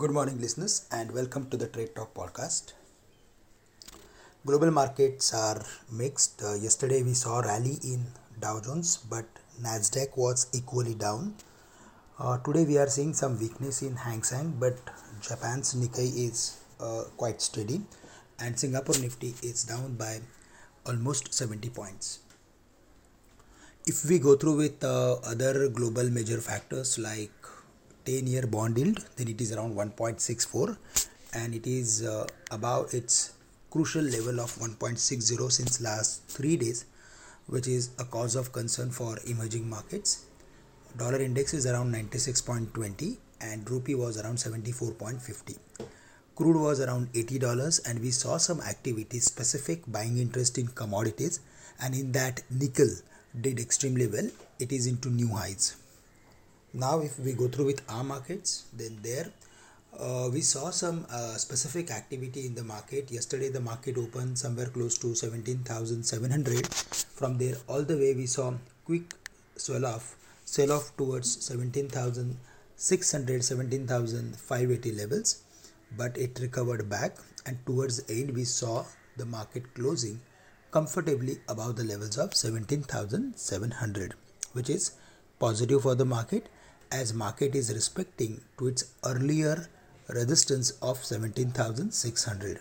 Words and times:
Good 0.00 0.12
morning, 0.12 0.40
listeners, 0.40 0.86
and 0.90 1.12
welcome 1.12 1.50
to 1.50 1.58
the 1.58 1.66
Trade 1.66 1.94
Talk 1.94 2.14
podcast. 2.14 2.72
Global 4.46 4.70
markets 4.70 5.34
are 5.34 5.62
mixed. 5.92 6.42
Uh, 6.42 6.54
yesterday 6.54 7.02
we 7.02 7.12
saw 7.12 7.40
rally 7.40 7.76
in 7.84 8.06
Dow 8.40 8.60
Jones, 8.60 8.96
but 8.96 9.26
Nasdaq 9.62 10.16
was 10.16 10.46
equally 10.54 10.94
down. 10.94 11.34
Uh, 12.18 12.38
today 12.38 12.64
we 12.64 12.78
are 12.78 12.86
seeing 12.86 13.12
some 13.12 13.38
weakness 13.38 13.82
in 13.82 13.94
Hang 13.96 14.22
Seng, 14.22 14.54
but 14.58 14.78
Japan's 15.20 15.74
Nikkei 15.74 16.08
is 16.28 16.56
uh, 16.80 17.02
quite 17.18 17.42
steady, 17.42 17.82
and 18.38 18.58
Singapore 18.58 18.96
Nifty 19.02 19.34
is 19.42 19.64
down 19.64 19.96
by 19.96 20.20
almost 20.86 21.34
70 21.34 21.68
points. 21.68 22.20
If 23.86 24.06
we 24.08 24.18
go 24.18 24.34
through 24.36 24.56
with 24.56 24.82
uh, 24.82 25.16
other 25.26 25.68
global 25.68 26.08
major 26.08 26.40
factors 26.40 26.98
like 26.98 27.32
10 28.10 28.26
year 28.32 28.46
bond 28.54 28.78
yield 28.80 28.98
then 29.16 29.28
it 29.34 29.40
is 29.44 29.50
around 29.54 29.74
1.64 29.74 30.76
and 31.40 31.54
it 31.58 31.66
is 31.78 31.88
uh, 32.12 32.26
above 32.50 32.94
its 33.00 33.32
crucial 33.74 34.06
level 34.16 34.40
of 34.44 34.50
1.60 34.56 35.52
since 35.58 35.80
last 35.88 36.24
3 36.28 36.56
days 36.62 36.80
which 37.54 37.68
is 37.76 37.90
a 38.04 38.06
cause 38.16 38.34
of 38.40 38.52
concern 38.52 38.90
for 38.90 39.18
emerging 39.26 39.68
markets. 39.68 40.10
Dollar 40.96 41.20
index 41.20 41.54
is 41.54 41.66
around 41.66 41.92
96.20 41.94 43.16
and 43.40 43.70
rupee 43.70 43.94
was 43.94 44.18
around 44.20 44.36
74.50 44.36 45.58
crude 46.40 46.56
was 46.56 46.80
around 46.80 47.12
$80 47.12 47.86
and 47.86 48.00
we 48.00 48.10
saw 48.10 48.38
some 48.38 48.60
activity 48.62 49.18
specific 49.20 49.82
buying 49.96 50.16
interest 50.16 50.56
in 50.56 50.68
commodities 50.68 51.40
and 51.82 51.94
in 51.94 52.12
that 52.12 52.42
nickel 52.50 52.88
did 53.38 53.60
extremely 53.60 54.06
well. 54.06 54.28
It 54.58 54.72
is 54.72 54.86
into 54.86 55.10
new 55.10 55.28
highs 55.28 55.76
now 56.72 57.00
if 57.00 57.18
we 57.18 57.32
go 57.32 57.48
through 57.48 57.66
with 57.66 57.82
our 57.88 58.04
markets 58.04 58.66
then 58.72 58.98
there 59.02 59.32
uh, 59.98 60.30
we 60.32 60.40
saw 60.40 60.70
some 60.70 61.04
uh, 61.10 61.36
specific 61.36 61.90
activity 61.90 62.46
in 62.46 62.54
the 62.54 62.62
market. 62.62 63.10
Yesterday 63.10 63.48
the 63.48 63.60
market 63.60 63.98
opened 63.98 64.38
somewhere 64.38 64.66
close 64.66 64.96
to 64.98 65.12
17700 65.14 66.72
from 66.72 67.38
there 67.38 67.56
all 67.66 67.82
the 67.82 67.96
way 67.96 68.14
we 68.14 68.26
saw 68.26 68.54
quick 68.84 69.14
swell 69.56 69.84
off 69.84 70.16
sell 70.44 70.70
off 70.72 70.96
towards 70.96 71.44
17600 71.44 73.44
17580 73.44 74.92
levels. 74.92 75.42
But 75.96 76.16
it 76.16 76.38
recovered 76.40 76.88
back 76.88 77.16
and 77.44 77.58
towards 77.66 78.02
the 78.02 78.14
end 78.14 78.34
we 78.34 78.44
saw 78.44 78.84
the 79.16 79.26
market 79.26 79.74
closing 79.74 80.20
comfortably 80.70 81.38
above 81.48 81.74
the 81.76 81.84
levels 81.84 82.16
of 82.16 82.34
17700 82.34 84.14
which 84.52 84.70
is 84.70 84.92
positive 85.40 85.82
for 85.82 85.96
the 85.96 86.04
market 86.04 86.48
as 86.92 87.14
market 87.14 87.54
is 87.54 87.72
respecting 87.72 88.40
to 88.58 88.68
its 88.68 88.84
earlier 89.04 89.68
resistance 90.08 90.72
of 90.82 91.04
17600 91.04 92.60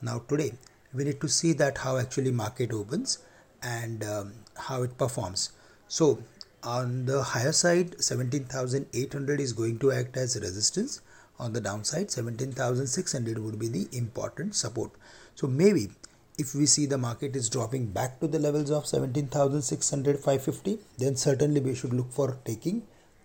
now 0.00 0.18
today 0.28 0.52
we 0.94 1.04
need 1.04 1.20
to 1.20 1.28
see 1.28 1.52
that 1.54 1.78
how 1.78 1.96
actually 1.96 2.30
market 2.30 2.72
opens 2.72 3.18
and 3.62 4.04
um, 4.04 4.32
how 4.56 4.82
it 4.82 4.98
performs. 4.98 5.52
So 5.88 6.22
on 6.62 7.06
the 7.06 7.22
higher 7.22 7.52
side 7.52 8.02
17800 8.02 9.40
is 9.40 9.52
going 9.52 9.78
to 9.80 9.92
act 9.92 10.16
as 10.16 10.36
resistance. 10.36 11.00
On 11.38 11.52
the 11.52 11.60
downside 11.60 12.10
17600 12.10 13.38
would 13.38 13.58
be 13.58 13.68
the 13.68 13.88
important 13.92 14.54
support. 14.54 14.92
So 15.34 15.46
maybe 15.46 15.90
if 16.38 16.54
we 16.54 16.66
see 16.66 16.86
the 16.86 16.98
market 16.98 17.36
is 17.36 17.48
dropping 17.48 17.86
back 17.86 18.20
to 18.20 18.28
the 18.28 18.38
levels 18.38 18.70
of 18.70 18.86
17600 18.86 20.16
550 20.16 20.78
then 20.98 21.16
certainly 21.16 21.60
we 21.60 21.74
should 21.74 21.92
look 21.92 22.10
for 22.10 22.38
taking 22.44 22.82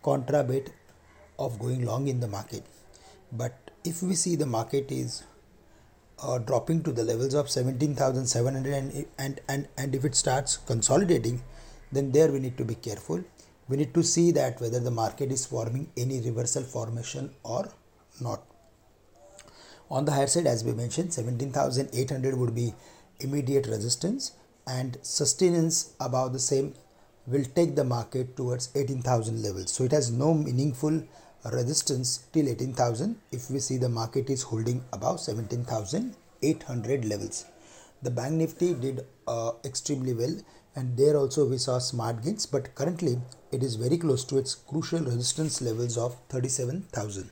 contra 0.08 0.44
bet 0.52 0.70
of 1.38 1.60
going 1.60 1.86
long 1.86 2.08
in 2.08 2.20
the 2.20 2.28
market. 2.28 2.64
But 3.32 3.72
if 3.84 4.02
we 4.02 4.16
see 4.16 4.36
the 4.36 4.46
market 4.46 4.92
is 4.92 5.24
uh, 6.24 6.38
dropping 6.40 6.84
to 6.84 6.92
the 6.92 7.04
levels 7.04 7.34
of 7.34 7.50
17,700 7.50 8.74
and, 8.74 9.06
and, 9.18 9.42
and, 9.48 9.68
and 9.78 9.96
if 9.96 10.06
it 10.06 10.16
starts 10.16 10.58
consolidating, 10.58 11.42
then 11.92 12.12
there 12.12 12.32
we 12.32 12.40
need 12.40 12.58
to 12.58 12.66
be 12.66 12.76
careful. 12.76 13.24
We 13.68 13.78
need 13.78 13.94
to 13.94 14.04
see 14.04 14.32
that 14.32 14.62
whether 14.62 14.80
the 14.80 14.92
market 14.92 15.32
is 15.32 15.46
forming 15.46 15.90
any 15.98 16.22
reversal 16.22 16.64
formation 16.64 17.32
or 17.44 17.70
not. 18.22 18.44
On 19.92 20.06
the 20.06 20.14
higher 20.14 20.28
side, 20.28 20.48
as 20.48 20.64
we 20.64 20.74
mentioned, 20.74 21.14
17,800 21.14 22.38
would 22.38 22.56
be 22.56 22.74
immediate 23.20 23.68
resistance 23.68 24.32
and 24.66 24.98
sustenance 25.02 25.94
above 26.00 26.34
the 26.34 26.40
same 26.40 26.74
will 27.28 27.44
take 27.56 27.76
the 27.76 27.84
market 27.84 28.36
towards 28.36 28.70
18,000 28.74 29.42
levels. 29.42 29.72
So 29.72 29.84
it 29.84 29.92
has 29.92 30.12
no 30.12 30.34
meaningful 30.34 31.04
resistance 31.52 32.26
till 32.32 32.48
18,000 32.50 33.18
if 33.32 33.50
we 33.52 33.60
see 33.60 33.78
the 33.78 33.90
market 33.90 34.30
is 34.30 34.44
holding 34.44 34.84
above 34.94 35.20
17,800 35.20 37.06
levels. 37.06 37.46
The 38.02 38.12
bank 38.12 38.34
nifty 38.34 38.74
did 38.74 39.06
uh, 39.28 39.52
extremely 39.66 40.14
well 40.14 40.36
and 40.76 40.96
there 40.96 41.18
also 41.18 41.46
we 41.46 41.58
saw 41.58 41.80
smart 41.80 42.24
gains 42.24 42.46
but 42.46 42.74
currently 42.76 43.20
it 43.52 43.64
is 43.64 43.76
very 43.76 43.98
close 43.98 44.24
to 44.26 44.38
its 44.38 44.56
crucial 44.56 45.00
resistance 45.00 45.62
levels 45.62 45.98
of 45.98 46.16
37,000. 46.30 47.30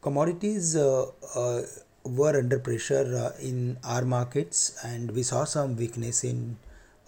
Commodities 0.00 0.76
uh, 0.76 1.06
uh, 1.34 1.62
were 2.04 2.36
under 2.38 2.58
pressure 2.58 3.16
uh, 3.16 3.40
in 3.40 3.78
our 3.84 4.04
markets 4.04 4.78
and 4.84 5.10
we 5.12 5.22
saw 5.22 5.44
some 5.44 5.76
weakness 5.76 6.24
in 6.24 6.56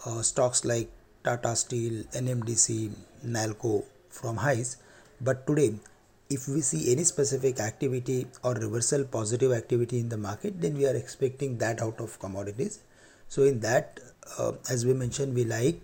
uh, 0.07 0.23
stocks 0.23 0.65
like 0.65 0.89
Tata 1.25 1.57
Steel, 1.57 2.05
NMDC, 2.15 2.93
Nalco 3.27 3.85
from 4.09 4.37
highs. 4.37 4.77
But 5.21 5.47
today, 5.47 5.75
if 6.31 6.49
we 6.49 6.61
see 6.61 6.93
any 6.93 7.05
specific 7.05 7.61
activity 7.61 8.27
or 8.43 8.55
reversal 8.55 9.05
positive 9.05 9.53
activity 9.53 9.99
in 9.99 10.09
the 10.09 10.17
market, 10.17 10.61
then 10.61 10.77
we 10.77 10.87
are 10.87 10.95
expecting 10.95 11.59
that 11.59 11.83
out 11.83 12.01
of 12.01 12.19
commodities. 12.19 12.81
So, 13.29 13.43
in 13.43 13.61
that, 13.61 13.99
uh, 14.39 14.53
as 14.71 14.87
we 14.87 14.95
mentioned, 14.95 15.35
we 15.35 15.45
like 15.45 15.83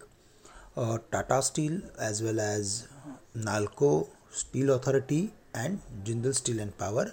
uh, 0.77 0.99
Tata 1.10 1.43
Steel 1.43 1.81
as 1.99 2.22
well 2.22 2.39
as 2.39 2.89
Nalco, 3.37 4.09
Steel 4.31 4.71
Authority, 4.71 5.33
and 5.54 5.81
Jindal 6.04 6.34
Steel 6.34 6.60
and 6.60 6.77
Power. 6.78 7.12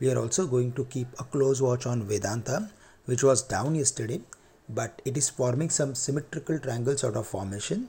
We 0.00 0.10
are 0.10 0.18
also 0.18 0.46
going 0.46 0.72
to 0.72 0.84
keep 0.84 1.08
a 1.18 1.24
close 1.24 1.62
watch 1.62 1.86
on 1.86 2.04
Vedanta, 2.04 2.70
which 3.06 3.22
was 3.22 3.42
down 3.42 3.74
yesterday 3.74 4.20
but 4.68 5.00
it 5.04 5.16
is 5.16 5.30
forming 5.30 5.70
some 5.70 5.94
symmetrical 5.94 6.58
triangles 6.58 7.02
out 7.04 7.16
of 7.16 7.26
formation 7.26 7.88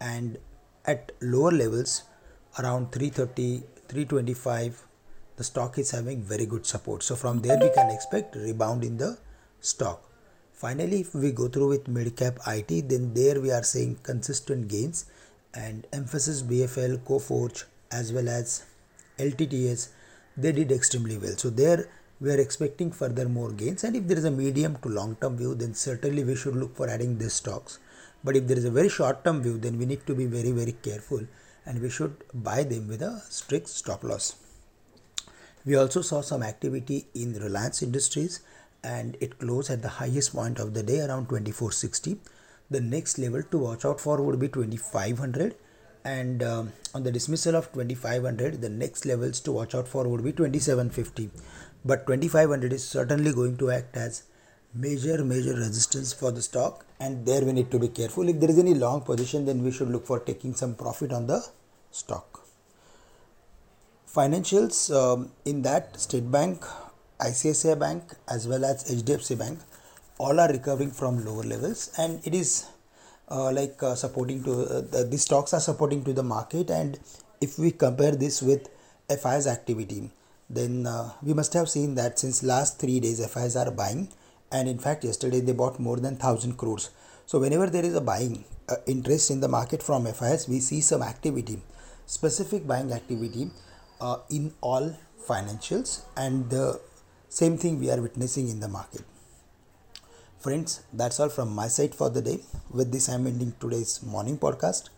and 0.00 0.38
at 0.84 1.12
lower 1.20 1.50
levels 1.50 2.02
around 2.58 2.92
330 2.92 3.62
325 3.88 4.86
the 5.36 5.44
stock 5.44 5.78
is 5.78 5.90
having 5.90 6.22
very 6.22 6.44
good 6.44 6.66
support. 6.66 7.02
So 7.02 7.16
from 7.16 7.40
there 7.40 7.58
we 7.58 7.70
can 7.74 7.90
expect 7.90 8.36
rebound 8.36 8.84
in 8.84 8.98
the 8.98 9.18
stock. 9.60 10.02
Finally 10.52 11.00
if 11.00 11.14
we 11.14 11.32
go 11.32 11.48
through 11.48 11.68
with 11.68 11.86
midcap 11.86 12.36
it 12.46 12.88
then 12.88 13.14
there 13.14 13.40
we 13.40 13.50
are 13.50 13.62
seeing 13.62 13.96
consistent 14.02 14.68
gains 14.68 15.06
and 15.54 15.86
Mphasis 15.92 16.42
bfl 16.42 16.98
coforge 16.98 17.64
as 17.90 18.12
well 18.12 18.28
as 18.28 18.64
ltts 19.18 19.88
they 20.36 20.52
did 20.52 20.70
extremely 20.70 21.18
well. 21.18 21.36
So 21.36 21.50
there 21.50 21.88
we 22.20 22.30
are 22.30 22.40
expecting 22.40 22.92
further 22.92 23.28
more 23.28 23.50
gains 23.50 23.82
and 23.84 23.96
if 23.96 24.06
there 24.06 24.18
is 24.18 24.24
a 24.24 24.30
medium 24.30 24.76
to 24.82 24.88
long 24.88 25.16
term 25.20 25.36
view 25.36 25.54
then 25.54 25.74
certainly 25.74 26.22
we 26.22 26.36
should 26.36 26.54
look 26.54 26.76
for 26.76 26.88
adding 26.88 27.16
these 27.18 27.32
stocks. 27.32 27.78
But 28.22 28.36
if 28.36 28.46
there 28.46 28.58
is 28.58 28.66
a 28.66 28.70
very 28.70 28.90
short 28.90 29.24
term 29.24 29.42
view 29.42 29.56
then 29.58 29.78
we 29.78 29.86
need 29.86 30.06
to 30.06 30.14
be 30.14 30.26
very 30.26 30.52
very 30.52 30.72
careful 30.72 31.20
and 31.64 31.80
we 31.80 31.88
should 31.88 32.16
buy 32.34 32.62
them 32.62 32.88
with 32.88 33.02
a 33.02 33.22
strict 33.28 33.68
stop 33.68 34.04
loss. 34.04 34.36
We 35.64 35.76
also 35.76 36.02
saw 36.02 36.20
some 36.20 36.42
activity 36.42 37.06
in 37.14 37.32
reliance 37.34 37.82
industries 37.82 38.40
and 38.82 39.16
it 39.20 39.38
closed 39.38 39.70
at 39.70 39.82
the 39.82 39.88
highest 39.88 40.34
point 40.34 40.58
of 40.58 40.74
the 40.74 40.82
day 40.82 41.00
around 41.00 41.28
2460 41.28 42.18
the 42.70 42.80
next 42.80 43.18
level 43.18 43.42
to 43.42 43.58
watch 43.58 43.84
out 43.84 44.00
for 44.00 44.22
would 44.22 44.38
be 44.38 44.48
2500 44.48 45.54
and 46.04 46.42
um, 46.42 46.72
on 46.94 47.02
the 47.02 47.12
dismissal 47.12 47.56
of 47.56 47.70
2500 47.72 48.60
the 48.60 48.68
next 48.68 49.04
levels 49.04 49.40
to 49.40 49.52
watch 49.52 49.74
out 49.74 49.86
for 49.86 50.08
would 50.08 50.24
be 50.24 50.32
2750 50.32 51.30
but 51.84 52.06
2500 52.06 52.72
is 52.72 52.86
certainly 52.86 53.32
going 53.32 53.56
to 53.56 53.70
act 53.70 53.96
as 53.96 54.24
major 54.74 55.24
major 55.24 55.54
resistance 55.54 56.12
for 56.12 56.30
the 56.30 56.42
stock. 56.42 56.84
And 57.00 57.26
there 57.26 57.44
we 57.44 57.52
need 57.52 57.70
to 57.70 57.78
be 57.78 57.88
careful. 57.88 58.28
If 58.28 58.38
there 58.40 58.50
is 58.50 58.58
any 58.58 58.74
long 58.74 59.00
position 59.00 59.46
then 59.46 59.62
we 59.62 59.72
should 59.72 59.88
look 59.88 60.06
for 60.06 60.20
taking 60.20 60.54
some 60.54 60.74
profit 60.74 61.12
on 61.12 61.26
the 61.26 61.44
stock. 61.90 62.44
Financials 64.14 64.94
um, 64.94 65.30
in 65.44 65.62
that 65.62 65.98
state 66.00 66.30
bank 66.30 66.64
icici 67.20 67.78
bank 67.78 68.02
as 68.28 68.48
well 68.48 68.64
as 68.64 68.84
hdfc 68.90 69.38
bank 69.38 69.58
all 70.18 70.40
are 70.40 70.48
recovering 70.48 70.90
from 70.90 71.24
lower 71.24 71.42
levels. 71.42 71.90
And 71.98 72.20
it 72.26 72.34
is 72.34 72.66
uh, 73.30 73.50
like 73.52 73.82
uh, 73.82 73.94
supporting 73.94 74.42
to 74.44 74.52
uh, 74.52 74.80
the, 74.82 75.06
the 75.10 75.18
stocks 75.18 75.54
are 75.54 75.60
supporting 75.60 76.04
to 76.04 76.12
the 76.12 76.22
market. 76.22 76.70
And 76.70 76.98
if 77.40 77.58
we 77.58 77.70
compare 77.70 78.12
this 78.12 78.42
with 78.42 78.68
FI's 79.08 79.46
activity 79.46 80.10
then 80.58 80.86
uh, 80.86 81.10
we 81.22 81.32
must 81.32 81.54
have 81.54 81.70
seen 81.70 81.94
that 81.94 82.18
since 82.18 82.42
last 82.42 82.78
three 82.80 82.98
days 83.00 83.24
FIs 83.32 83.56
are 83.56 83.70
buying 83.70 84.08
and 84.52 84.68
in 84.68 84.78
fact 84.78 85.04
yesterday 85.04 85.40
they 85.40 85.52
bought 85.52 85.78
more 85.78 85.96
than 85.96 86.14
1000 86.14 86.58
crores 86.58 86.90
so 87.24 87.38
whenever 87.38 87.68
there 87.68 87.84
is 87.84 87.94
a 87.94 88.00
buying 88.00 88.44
uh, 88.68 88.74
interest 88.86 89.30
in 89.30 89.40
the 89.40 89.48
market 89.48 89.82
from 89.82 90.06
FIs 90.12 90.48
we 90.48 90.58
see 90.58 90.80
some 90.80 91.02
activity 91.02 91.58
specific 92.06 92.66
buying 92.66 92.92
activity 92.92 93.50
uh, 94.00 94.18
in 94.28 94.52
all 94.60 94.96
financials 95.28 96.02
and 96.16 96.50
the 96.50 96.80
same 97.28 97.56
thing 97.56 97.78
we 97.78 97.90
are 97.90 98.00
witnessing 98.02 98.48
in 98.48 98.58
the 98.58 98.68
market. 98.68 99.02
Friends, 100.40 100.82
that's 100.92 101.20
all 101.20 101.28
from 101.28 101.54
my 101.54 101.68
side 101.68 101.94
for 101.94 102.10
the 102.10 102.22
day. 102.22 102.40
With 102.70 102.90
this, 102.90 103.08
I'm 103.08 103.26
ending 103.26 103.54
today's 103.60 104.02
morning 104.02 104.38
podcast. 104.38 104.88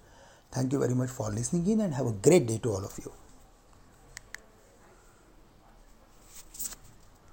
Thank 0.51 0.73
you 0.73 0.79
very 0.79 0.95
much 0.95 1.11
for 1.11 1.31
listening 1.31 1.67
in 1.67 1.81
and 1.81 1.95
have 1.95 2.07
a 2.07 2.13
great 2.13 2.47
day 2.47 2.59
to 2.63 2.71
all 2.71 2.85
of 2.85 2.99
you. 3.05 3.22